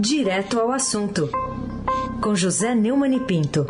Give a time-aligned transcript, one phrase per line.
[0.00, 1.28] Direto ao assunto,
[2.22, 3.66] com José Neumann e Pinto.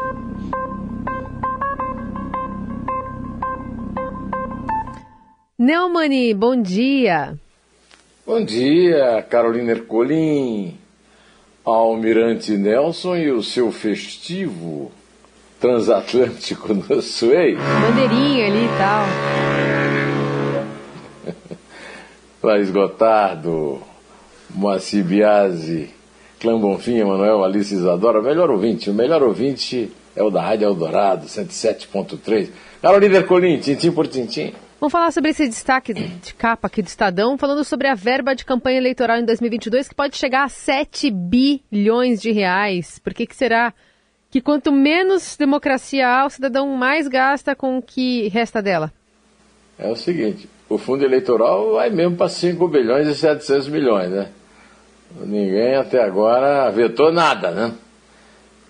[5.58, 7.34] Neumani, bom dia.
[8.26, 10.76] Bom dia, Carolina Ercolim,
[11.64, 14.92] Almirante Nelson e o seu festivo
[15.58, 17.56] transatlântico no Suez.
[17.58, 19.06] Bandeirinha ali e tal.
[22.42, 23.80] Laís Gotardo,
[24.50, 25.96] Moacir Biasi,
[26.40, 31.26] Clã Bonfim, Emanuel Alice Isadora, melhor ouvinte, o melhor ouvinte é o da Rádio Eldorado,
[31.26, 32.50] 107.3.
[32.80, 34.52] Carolina Ercolim, tintim por tintim.
[34.80, 38.44] Vamos falar sobre esse destaque de capa aqui do Estadão, falando sobre a verba de
[38.44, 43.00] campanha eleitoral em 2022, que pode chegar a 7 bilhões de reais.
[43.00, 43.74] Por que, que será
[44.30, 48.92] que quanto menos democracia há, o cidadão mais gasta com o que resta dela?
[49.76, 54.28] É o seguinte, o fundo eleitoral vai mesmo para 5 bilhões e 700 milhões, né?
[55.16, 57.72] Ninguém até agora vetou nada, né?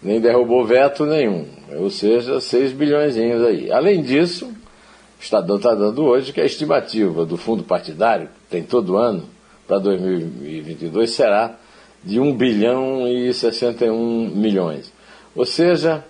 [0.02, 1.46] Nem derrubou veto nenhum.
[1.76, 3.70] Ou seja, 6 bilhões aí.
[3.70, 8.62] Além disso, o Estadão está dando hoje que a estimativa do fundo partidário, que tem
[8.62, 9.24] todo ano,
[9.66, 11.56] para 2022, será
[12.02, 14.92] de 1 bilhão e 61 milhões.
[15.34, 16.04] Ou seja,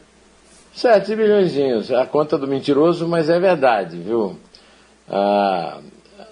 [0.74, 1.90] 7 bilhões.
[1.90, 4.36] A conta do mentiroso, mas é verdade, viu?
[5.08, 5.78] Ah,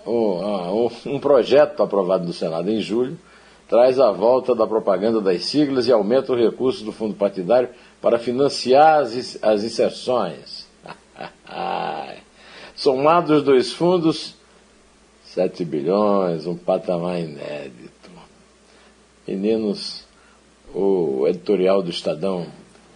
[0.07, 3.19] um, um projeto aprovado no Senado em julho
[3.69, 7.69] traz a volta da propaganda das siglas e aumenta os recursos do fundo partidário
[8.01, 10.67] para financiar as, as inserções.
[12.75, 14.35] Somados os dois fundos,
[15.25, 18.11] 7 bilhões, um patamar inédito.
[19.27, 20.05] Meninos,
[20.75, 22.47] o editorial do Estadão,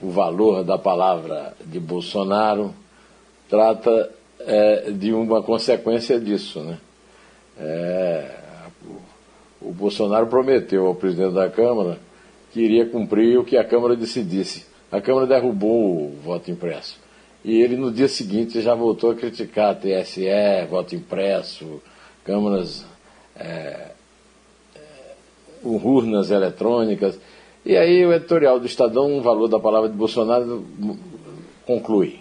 [0.00, 2.74] o valor da palavra de Bolsonaro,
[3.48, 6.60] trata é, de uma consequência disso.
[6.60, 6.78] Né?
[7.58, 8.39] É,
[9.61, 11.98] o Bolsonaro prometeu ao presidente da Câmara
[12.53, 14.67] que iria cumprir o que a Câmara decidisse.
[14.91, 16.98] A Câmara derrubou o voto impresso.
[17.45, 20.27] E ele, no dia seguinte, já voltou a criticar a TSE,
[20.68, 21.80] voto impresso,
[22.24, 22.84] câmaras,
[23.36, 23.92] é,
[24.74, 24.80] é,
[25.63, 27.18] urnas eletrônicas.
[27.64, 30.67] E aí o editorial do Estadão, um valor da palavra de Bolsonaro,
[31.67, 32.20] conclui.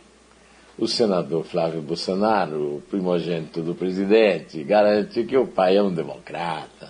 [0.77, 6.88] O senador Flávio Bolsonaro, primogênito do presidente, garante que o pai é um democrata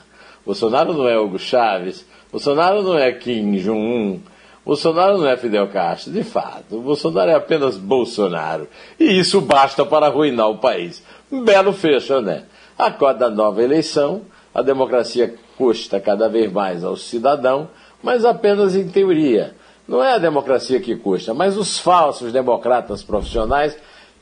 [0.49, 4.19] Bolsonaro não é Hugo Chávez, Bolsonaro não é Kim Jong-un,
[4.65, 6.11] Bolsonaro não é Fidel Castro.
[6.11, 8.67] De fato, Bolsonaro é apenas Bolsonaro.
[8.99, 11.03] E isso basta para arruinar o país.
[11.31, 12.45] Um belo fecho, né?
[12.75, 12.89] A
[13.29, 17.69] nova eleição, a democracia custa cada vez mais ao cidadão,
[18.01, 19.53] mas apenas em teoria.
[19.87, 23.77] Não é a democracia que custa, mas os falsos democratas profissionais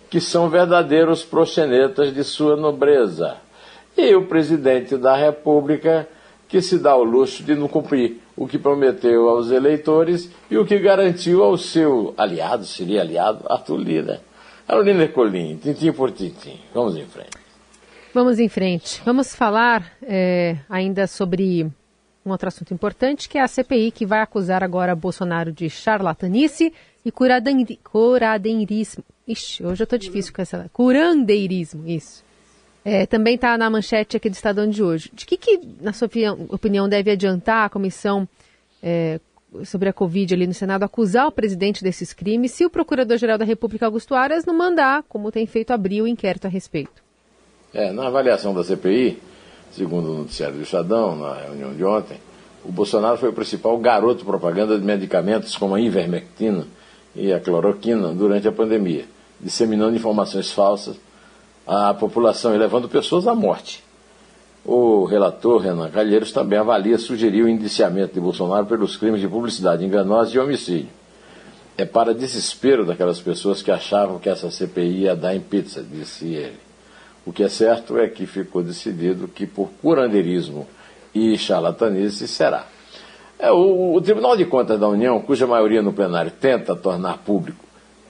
[0.09, 3.37] que são verdadeiros proxenetas de sua nobreza
[3.97, 6.07] e o presidente da República
[6.47, 10.65] que se dá o luxo de não cumprir o que prometeu aos eleitores e o
[10.65, 14.21] que garantiu ao seu aliado, seria aliado, Arthur Lira.
[14.67, 16.59] Carolina Ercolim, tintim por tintim.
[16.73, 17.37] Vamos em frente.
[18.13, 19.01] Vamos em frente.
[19.05, 21.71] Vamos falar é, ainda sobre
[22.25, 26.73] um outro assunto importante, que é a CPI, que vai acusar agora Bolsonaro de charlatanice
[27.05, 29.03] e curadeirismo.
[29.25, 30.69] Ixi, hoje eu estou difícil com essa.
[30.73, 32.26] Curandeirismo, isso.
[32.89, 35.11] É, também está na manchete aqui do Estadão de hoje.
[35.13, 36.07] De que, que na sua
[36.47, 38.25] opinião, deve adiantar a comissão
[38.81, 39.19] é,
[39.65, 43.43] sobre a Covid ali no Senado acusar o presidente desses crimes se o Procurador-Geral da
[43.43, 47.03] República, Augusto Aras, não mandar, como tem feito, abrir o inquérito a respeito?
[47.73, 49.21] É, na avaliação da CPI,
[49.73, 52.17] segundo o noticiário do Estadão, na reunião de ontem,
[52.63, 56.65] o Bolsonaro foi o principal garoto propaganda de medicamentos como a ivermectina
[57.13, 59.03] e a cloroquina durante a pandemia,
[59.41, 60.97] disseminando informações falsas
[61.67, 63.83] a população e levando pessoas à morte.
[64.65, 69.85] O relator Renan Calheiros também avalia sugerir o indiciamento de Bolsonaro pelos crimes de publicidade
[69.85, 70.89] enganosa e homicídio.
[71.77, 76.33] É para desespero daquelas pessoas que achavam que essa CPI ia dar em pizza, disse
[76.33, 76.57] ele.
[77.25, 80.67] O que é certo é que ficou decidido que por curandeirismo
[81.13, 82.65] e charlatanice será.
[83.37, 87.67] É, o, o Tribunal de Contas da União, cuja maioria no plenário tenta tornar público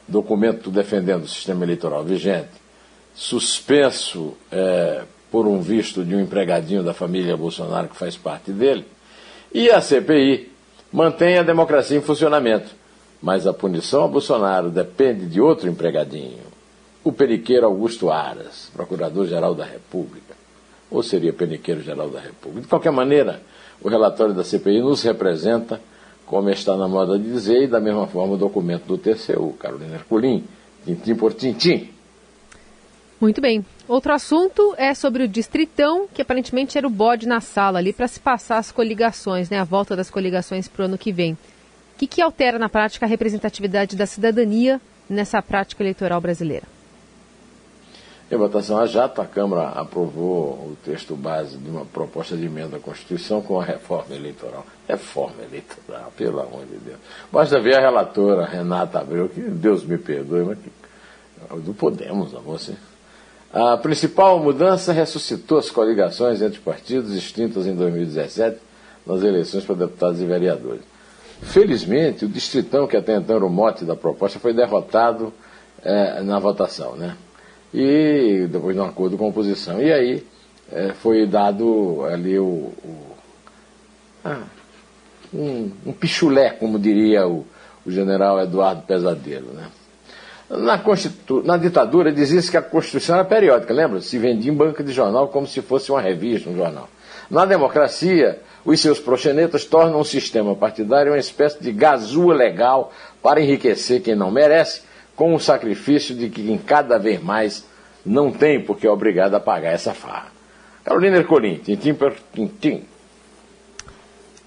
[0.07, 2.49] documento defendendo o sistema eleitoral vigente,
[3.17, 8.85] suspenso é, por um visto de um empregadinho da família Bolsonaro que faz parte dele,
[9.51, 10.51] e a CPI
[10.93, 12.75] mantém a democracia em funcionamento.
[13.19, 16.45] Mas a punição a Bolsonaro depende de outro empregadinho,
[17.03, 20.35] o periqueiro Augusto Aras, procurador-geral da República.
[20.91, 22.61] Ou seria periqueiro-geral da República.
[22.61, 23.41] De qualquer maneira,
[23.81, 25.81] o relatório da CPI nos representa,
[26.27, 29.95] como está na moda de dizer, e da mesma forma o documento do TCU, Carolina
[29.95, 30.43] Herculin,
[30.85, 31.96] tintim por tintim.
[33.19, 33.65] Muito bem.
[33.87, 38.07] Outro assunto é sobre o Distritão, que aparentemente era o bode na sala ali para
[38.07, 41.33] se passar as coligações, né, a volta das coligações para o ano que vem.
[41.33, 41.37] O
[41.97, 44.79] que, que altera na prática a representatividade da cidadania
[45.09, 46.67] nessa prática eleitoral brasileira?
[48.29, 52.75] Em votação a jato, a Câmara aprovou o texto base de uma proposta de emenda
[52.77, 54.65] à Constituição com a reforma eleitoral.
[54.87, 56.97] Reforma eleitoral, pelo amor de Deus.
[57.31, 60.69] Basta ver a relatora Renata Abreu, que Deus me perdoe, mas que,
[61.61, 62.75] do Podemos, a moça.
[63.57, 68.59] A principal mudança ressuscitou as coligações entre partidos extintas em 2017
[69.03, 70.83] nas eleições para deputados e vereadores.
[71.41, 75.33] Felizmente, o distritão, que até então era o mote da proposta, foi derrotado
[75.81, 77.17] é, na votação, né?
[77.73, 79.81] E depois de um acordo com a oposição.
[79.81, 80.23] E aí
[80.71, 83.07] é, foi dado ali o, o
[84.23, 84.43] ah,
[85.33, 87.43] um, um pichulé, como diria o,
[87.83, 89.67] o general Eduardo Pesadelo, né?
[90.49, 91.43] Na, Constitu...
[91.43, 94.01] Na ditadura dizia-se que a Constituição era periódica, lembra?
[94.01, 96.89] Se vendia em banca de jornal como se fosse uma revista, um jornal.
[97.29, 103.41] Na democracia, os seus proxenetas tornam o sistema partidário uma espécie de gazua legal para
[103.41, 104.81] enriquecer quem não merece,
[105.15, 107.65] com o sacrifício de quem cada vez mais
[108.05, 110.31] não tem porque é obrigado a pagar essa farra.
[110.83, 112.85] Carolina Ercolim, tintim por tintim.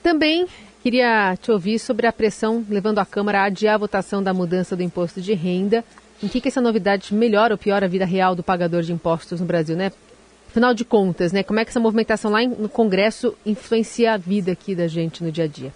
[0.02, 0.46] Também
[0.82, 4.74] Queria te ouvir sobre a pressão levando a Câmara a adiar a votação da mudança
[4.74, 5.84] do imposto de renda.
[6.22, 9.40] Em que, que essa novidade melhora ou piora a vida real do pagador de impostos
[9.40, 9.92] no Brasil, né?
[10.48, 14.50] Afinal de contas, né, como é que essa movimentação lá no Congresso influencia a vida
[14.50, 15.72] aqui da gente no dia a dia?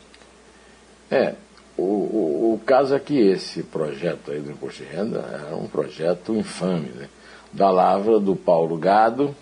[1.09, 1.35] É,
[1.77, 5.69] o, o, o caso é que esse projeto aí do imposto de renda é um
[5.69, 7.09] projeto infame, né?
[7.53, 9.35] Da lavra do Paulo Gado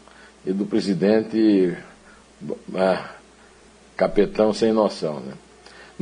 [0.44, 1.75] e do presidente
[2.75, 2.99] é,
[3.97, 5.32] capetão sem noção, né?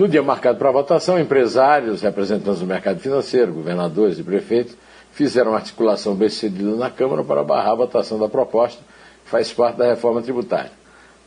[0.00, 4.74] No dia marcado para a votação, empresários, representantes do mercado financeiro, governadores e prefeitos
[5.12, 8.82] fizeram articulação bem sucedida na Câmara para barrar a votação da proposta,
[9.22, 10.70] que faz parte da reforma tributária.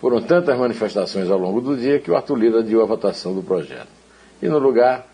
[0.01, 3.43] Foram tantas manifestações ao longo do dia que o Arthur Lira adiou a votação do
[3.43, 3.89] projeto.
[4.41, 5.05] E no lugar,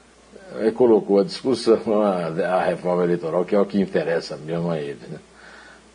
[0.57, 5.01] ele colocou a discussão, a, reforma eleitoral, que é o que interessa mesmo a ele.
[5.12, 5.19] Né?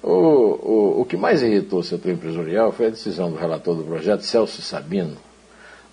[0.02, 3.84] O, o, o que mais irritou o setor empresarial foi a decisão do relator do
[3.84, 5.16] projeto, Celso Sabino,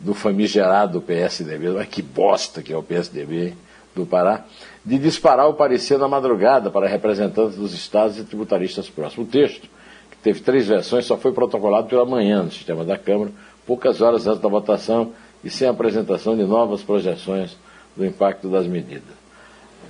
[0.04, 3.54] do famigerado PSDB, mas que bosta que é o PSDB
[3.96, 4.46] do Pará,
[4.84, 9.28] de disparar o parecer na madrugada para representantes dos estados e tributaristas próximos.
[9.28, 9.68] O texto,
[10.10, 13.32] que teve três versões, só foi protocolado pela manhã no sistema da Câmara,
[13.66, 15.12] poucas horas antes da votação
[15.44, 17.56] e sem apresentação de novas projeções
[17.96, 19.22] do impacto das medidas.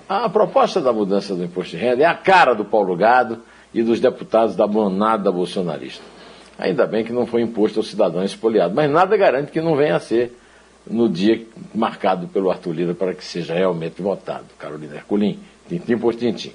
[0.10, 3.40] A proposta da mudança do imposto de renda é a cara do Paulo Gado
[3.74, 6.04] e dos deputados da monada bolsonarista.
[6.57, 9.95] Ainda bem que não foi imposto ao cidadão expoliado, mas nada garante que não venha
[9.95, 10.38] a ser
[10.86, 14.45] no dia marcado pelo Arthur Lira para que seja realmente votado.
[14.57, 16.53] Carolina Herculin, tintim por tintim.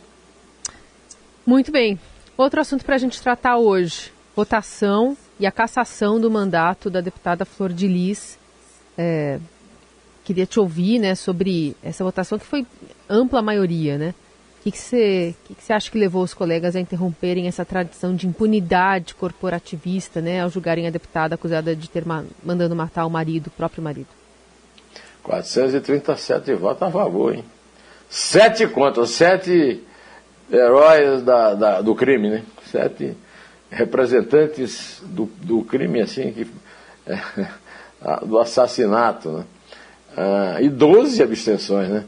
[1.45, 1.99] Muito bem.
[2.37, 7.45] Outro assunto para a gente tratar hoje: votação e a cassação do mandato da deputada
[7.45, 8.39] Flor de Lis.
[8.99, 9.39] É,
[10.25, 12.67] queria te ouvir né, sobre essa votação que foi
[13.09, 14.15] ampla maioria, né?
[14.67, 18.17] O que você que que que acha que levou os colegas a interromperem essa tradição
[18.17, 23.11] de impunidade corporativista, né, ao julgarem a deputada acusada de ter ma mandando matar o
[23.11, 24.09] marido, o próprio marido?
[25.23, 27.45] 437 votos a favor, hein?
[28.11, 29.85] Sete contra, sete
[30.51, 32.43] heróis da, da, do crime, né?
[32.65, 33.17] Sete
[33.71, 36.47] representantes do, do crime, assim, que,
[37.07, 39.45] é, do assassinato, né?
[40.17, 42.05] Ah, e 12 abstenções, né?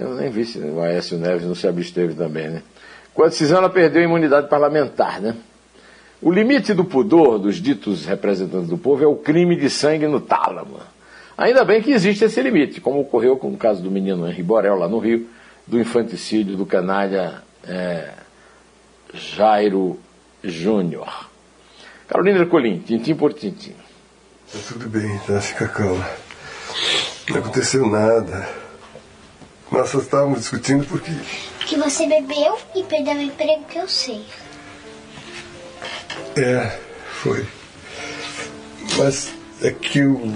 [0.00, 2.62] Eu nem vi se o Aécio Neves não se absteve também, né?
[3.12, 5.34] Com a decisão, ela perdeu a imunidade parlamentar, né?
[6.20, 10.20] O limite do pudor dos ditos representantes do povo é o crime de sangue no
[10.20, 10.78] tálamo.
[11.36, 14.76] Ainda bem que existe esse limite, como ocorreu com o caso do menino Henri Borel,
[14.76, 15.28] lá no Rio,
[15.66, 18.10] do infanticídio do canalha é,
[19.14, 19.98] Jairo
[20.42, 21.28] Júnior.
[22.08, 23.74] Carolina Ercolim, tintim por tintim.
[24.52, 25.40] Tá tudo bem, tá?
[25.40, 26.08] Fica calma.
[27.30, 28.48] Não aconteceu nada.
[29.70, 31.10] Nós só estávamos discutindo porque.
[31.66, 34.24] Que você bebeu e perdeu o emprego que eu sei.
[36.36, 36.78] É,
[37.22, 37.46] foi.
[38.96, 39.32] Mas
[39.62, 40.32] é que eu.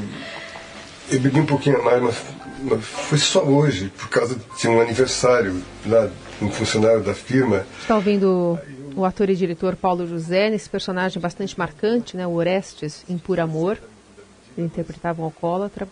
[1.10, 2.16] Eu bebi um pouquinho a mais, mas,
[2.62, 6.10] mas foi só hoje, por causa de um aniversário lá,
[6.40, 7.66] um funcionário da firma.
[7.80, 8.58] Está ouvindo
[8.94, 13.40] o ator e diretor Paulo José, nesse personagem bastante marcante, né, o Orestes, em Por
[13.40, 13.78] Amor.
[14.56, 15.88] Ele interpretava um alcoólatra.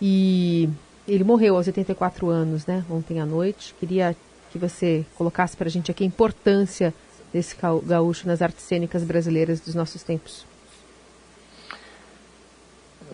[0.00, 0.68] E
[1.08, 2.84] ele morreu aos 84 anos, né?
[2.90, 3.74] Ontem à noite.
[3.80, 4.14] Queria
[4.50, 6.94] que você colocasse para a gente aqui a importância
[7.32, 10.46] desse gaúcho nas artes cênicas brasileiras dos nossos tempos.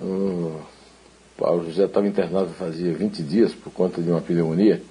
[0.00, 0.60] O
[1.36, 4.82] Paulo José estava internado fazia 20 dias por conta de uma pneumonia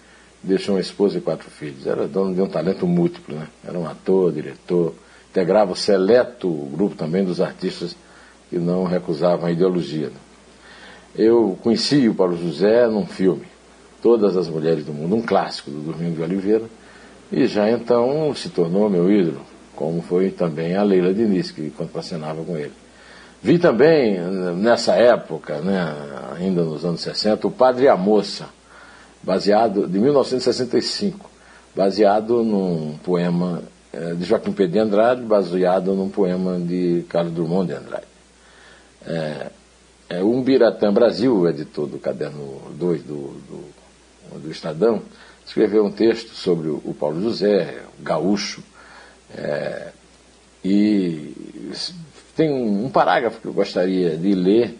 [0.44, 1.88] deixou uma esposa e quatro filhos.
[1.88, 3.48] Era dono de um talento múltiplo, né?
[3.66, 4.94] Era um ator, diretor,
[5.32, 7.96] integrava o seleto grupo também dos artistas
[8.50, 10.08] que não recusavam a ideologia.
[10.08, 10.16] Né?
[11.16, 13.46] Eu conheci o Paulo José num filme,
[14.02, 16.66] Todas as Mulheres do Mundo, um clássico do Domingo de Oliveira,
[17.32, 19.42] e já então se tornou meu ídolo,
[19.76, 22.74] como foi também a Leila Diniz, que contracenava com ele.
[23.44, 24.20] Vi também,
[24.56, 25.94] nessa época, né,
[26.36, 28.48] ainda nos anos 60, o Padre e a Moça,
[29.22, 31.30] baseado, de 1965,
[31.76, 37.68] baseado num poema eh, de Joaquim Pedro de Andrade, baseado num poema de Carlos Drummond
[37.68, 38.08] de Andrade.
[39.06, 39.48] É,
[40.18, 45.02] é, Umbiratã Brasil, editor do caderno 2 do, do, do, Estadão,
[45.46, 48.64] escreveu um texto sobre o, o Paulo José, o gaúcho,
[49.36, 49.90] é,
[50.64, 51.34] e
[52.36, 54.78] tem um, um parágrafo que eu gostaria de ler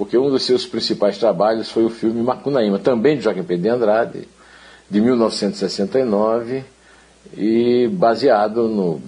[0.00, 3.68] porque um dos seus principais trabalhos foi o filme Macunaíma, também de Joaquim Pedro de
[3.68, 4.28] Andrade,
[4.88, 6.64] de 1969,
[7.36, 8.98] e baseado no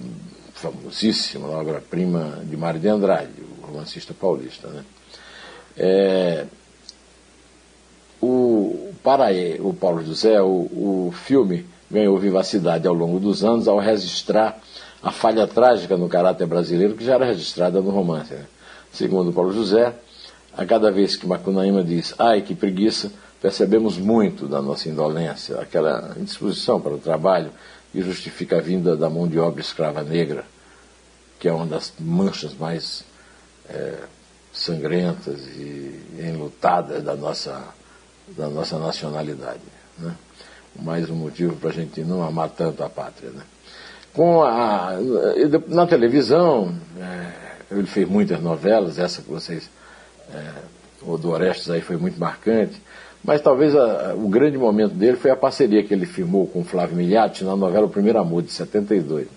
[0.53, 4.67] famosíssimo obra-prima de Mário de Andrade, o romancista paulista.
[4.67, 4.83] Né?
[5.77, 6.45] É,
[8.21, 13.77] o, para o Paulo José, o, o filme ganhou vivacidade ao longo dos anos ao
[13.77, 14.59] registrar
[15.01, 18.33] a falha trágica no caráter brasileiro que já era registrada no romance.
[18.33, 18.45] Né?
[18.91, 19.93] Segundo Paulo José,
[20.55, 23.11] a cada vez que Macunaíma diz, ai que preguiça,
[23.41, 27.51] percebemos muito da nossa indolência, aquela indisposição para o trabalho
[27.91, 30.45] que justifica a vinda da mão de obra escrava negra,
[31.39, 33.03] que é uma das manchas mais
[33.69, 33.95] é,
[34.53, 37.59] sangrentas e enlutadas da nossa,
[38.37, 39.61] da nossa nacionalidade.
[39.97, 40.15] Né?
[40.79, 43.31] Mais um motivo para a gente não amar tanto a pátria.
[43.31, 43.41] Né?
[44.13, 44.91] Com a,
[45.67, 47.31] na televisão, é,
[47.71, 49.69] ele fez muitas novelas, essa que vocês
[50.31, 50.51] é,
[51.01, 52.79] o do Orestes aí foi muito marcante,
[53.23, 56.63] mas talvez a, o grande momento dele foi a parceria que ele firmou com o
[56.63, 59.27] Flávio Miliati na novela O Primeiro Amor, de 72.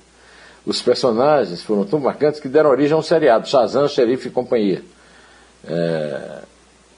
[0.66, 4.82] Os personagens foram tão marcantes que deram origem a um seriado, Shazam, Xerife e Companhia.
[5.66, 6.42] É,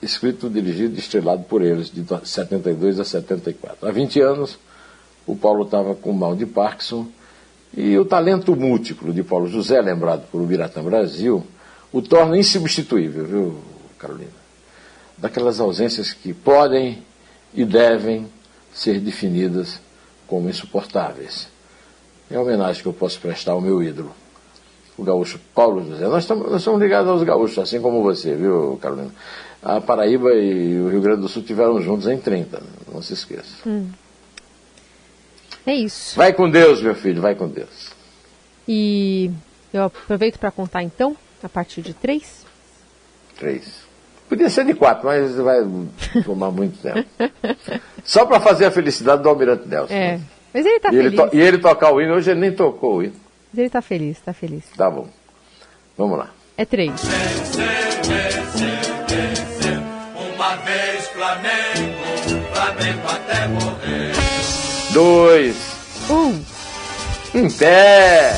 [0.03, 3.89] escrito, dirigido e estrelado por eles, de 72 a 74.
[3.89, 4.59] Há 20 anos,
[5.27, 7.07] o Paulo estava com mal de Parkinson
[7.77, 11.45] e o talento múltiplo de Paulo José, lembrado por Ubiratã Brasil,
[11.93, 13.59] o torna insubstituível, viu?
[13.99, 14.31] Carolina,
[15.17, 17.03] daquelas ausências que podem
[17.53, 18.27] e devem
[18.73, 19.81] ser definidas
[20.27, 21.49] como insuportáveis.
[22.31, 24.15] É a homenagem que eu posso prestar ao meu ídolo,
[24.99, 26.07] o gaúcho Paulo José.
[26.07, 29.11] Nós, estamos, nós somos ligados aos gaúchos, assim como você, viu, Carolina?
[29.63, 32.61] A Paraíba e o Rio Grande do Sul tiveram juntos em 30,
[32.93, 33.57] não se esqueça.
[33.67, 33.89] Hum.
[35.65, 36.17] É isso.
[36.17, 37.93] Vai com Deus, meu filho, vai com Deus.
[38.67, 39.31] E
[39.73, 42.45] eu aproveito para contar então, a partir de três.
[43.39, 43.89] Três.
[44.29, 45.59] Podia ser de quatro, mas vai
[46.25, 47.09] tomar muito tempo.
[48.05, 49.93] Só para fazer a felicidade do Almirante Nelson.
[49.93, 50.21] É.
[50.53, 51.13] Mas ele está feliz.
[51.13, 53.28] Ele e ele tocar o hino, hoje ele nem tocou o hino.
[53.51, 54.65] Mas ele está feliz, está feliz.
[54.77, 55.09] Tá bom.
[55.97, 56.31] Vamos lá.
[56.57, 56.93] É três.
[60.35, 64.13] Uma vez Flamengo, Flamengo até morrer.
[64.93, 65.57] Dois.
[66.11, 66.43] Um.
[67.35, 68.33] Em pé.